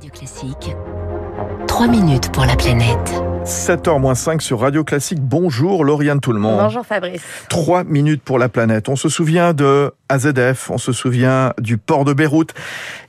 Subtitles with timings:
[0.00, 0.76] Radio Classique,
[1.66, 3.22] 3 minutes pour la planète.
[3.44, 5.20] 7h-5 sur Radio Classique.
[5.20, 6.58] Bonjour Lauriane tout le monde.
[6.58, 7.20] Bonjour Fabrice.
[7.50, 8.88] 3 minutes pour la planète.
[8.88, 12.52] On se souvient de AZF, on se souvient du port de Beyrouth.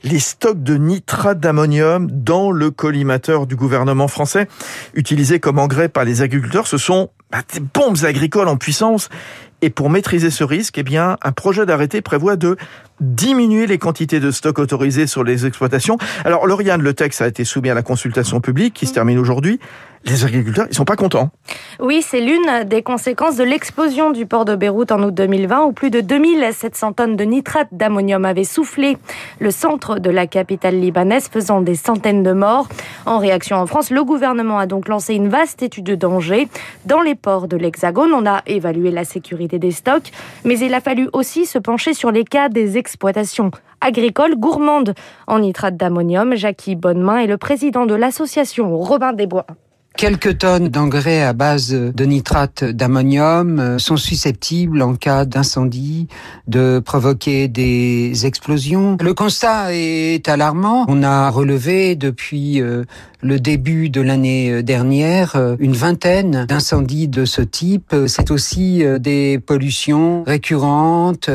[0.04, 4.48] Les stocks de nitrate d'ammonium dans le collimateur du gouvernement français,
[4.94, 9.08] utilisés comme engrais par les agriculteurs, ce sont bah, des bombes agricoles en puissance.
[9.64, 12.56] Et pour maîtriser ce risque, eh bien, un projet d'arrêté prévoit de
[13.00, 15.98] diminuer les quantités de stocks autorisées sur les exploitations.
[16.24, 19.60] Alors, Lauriane, le texte a été soumis à la consultation publique qui se termine aujourd'hui
[20.04, 21.30] les agriculteurs, ils sont pas contents.
[21.80, 25.72] Oui, c'est l'une des conséquences de l'explosion du port de Beyrouth en août 2020 où
[25.72, 28.96] plus de 2700 tonnes de nitrate d'ammonium avaient soufflé
[29.38, 32.68] le centre de la capitale libanaise faisant des centaines de morts.
[33.06, 36.48] En réaction en France, le gouvernement a donc lancé une vaste étude de danger.
[36.86, 40.12] Dans les ports de l'Hexagone, on a évalué la sécurité des stocks,
[40.44, 44.94] mais il a fallu aussi se pencher sur les cas des exploitations agricoles gourmandes
[45.26, 46.34] en nitrate d'ammonium.
[46.36, 49.46] Jackie Bonnemain est le président de l'association Robin des Bois.
[50.02, 56.08] Quelques tonnes d'engrais à base de nitrate d'ammonium euh, sont susceptibles, en cas d'incendie,
[56.48, 58.96] de provoquer des explosions.
[59.00, 60.86] Le constat est alarmant.
[60.88, 62.82] On a relevé depuis euh,
[63.20, 67.94] le début de l'année euh, dernière une vingtaine d'incendies de ce type.
[68.08, 71.30] C'est aussi des pollutions récurrentes.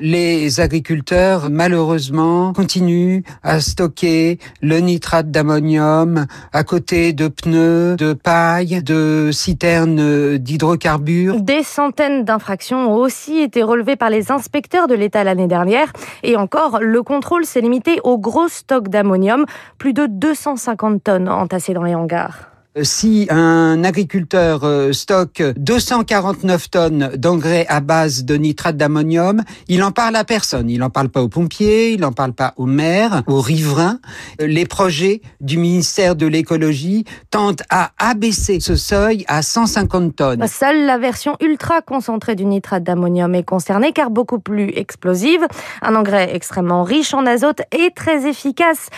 [0.00, 8.82] Les agriculteurs, malheureusement, continuent à stocker le nitrate d'ammonium à côté de pneus, de paille,
[8.82, 11.40] de citernes d'hydrocarbures.
[11.40, 15.92] Des centaines d'infractions ont aussi été relevées par les inspecteurs de l'État l'année dernière.
[16.22, 19.44] Et encore, le contrôle s'est limité aux gros stocks d'ammonium,
[19.78, 22.57] plus de 250 tonnes entassées dans les hangars.
[22.78, 29.82] Euh, si un agriculteur euh, stocke 249 tonnes d'engrais à base de nitrate d'ammonium, il
[29.82, 30.70] en parle à personne.
[30.70, 34.00] Il en parle pas aux pompiers, il en parle pas aux maires, aux riverains.
[34.40, 40.46] Euh, les projets du ministère de l'écologie tentent à abaisser ce seuil à 150 tonnes.
[40.46, 45.46] Seule la version ultra concentrée du nitrate d'ammonium est concernée car beaucoup plus explosive.
[45.82, 48.88] Un engrais extrêmement riche en azote et très efficace,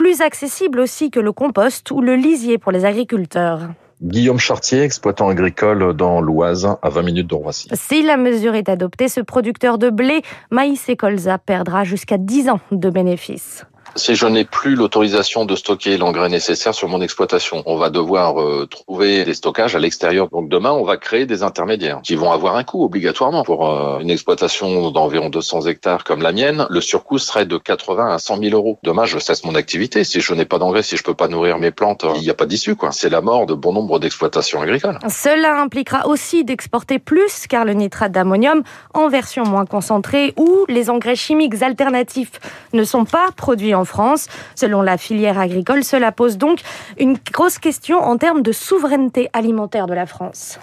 [0.00, 3.68] plus accessible aussi que le compost ou le lisier pour les agriculteurs.
[4.00, 7.68] Guillaume Chartier, exploitant agricole dans l'Oise, à 20 minutes de Roissy.
[7.74, 12.48] Si la mesure est adoptée, ce producteur de blé, maïs et colza perdra jusqu'à 10
[12.48, 17.62] ans de bénéfices si je n'ai plus l'autorisation de stocker l'engrais nécessaire sur mon exploitation.
[17.66, 20.28] On va devoir euh, trouver des stockages à l'extérieur.
[20.30, 23.42] Donc demain, on va créer des intermédiaires qui vont avoir un coût obligatoirement.
[23.44, 28.14] Pour euh, une exploitation d'environ 200 hectares comme la mienne, le surcoût serait de 80
[28.14, 28.78] à 100 000 euros.
[28.82, 30.04] Demain, je cesse mon activité.
[30.04, 32.34] Si je n'ai pas d'engrais, si je peux pas nourrir mes plantes, il n'y a
[32.34, 32.76] pas d'issue.
[32.92, 34.98] C'est la mort de bon nombre d'exploitations agricoles.
[35.08, 38.62] Cela impliquera aussi d'exporter plus, car le nitrate d'ammonium,
[38.94, 42.40] en version moins concentrée, ou les engrais chimiques alternatifs
[42.72, 44.28] ne sont pas produits en France.
[44.54, 46.60] Selon la filière agricole, cela pose donc
[46.98, 50.58] une grosse question en termes de souveraineté alimentaire de la France.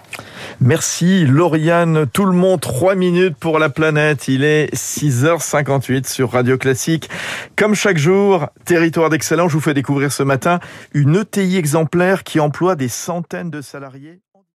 [0.62, 2.08] Merci Lauriane.
[2.08, 4.28] Tout le monde, 3 minutes pour la planète.
[4.28, 7.10] Il est 6h58 sur Radio Classique.
[7.56, 10.60] Comme chaque jour, territoire d'excellence, je vous fais découvrir ce matin
[10.94, 14.22] une ETI exemplaire qui emploie des centaines de salariés.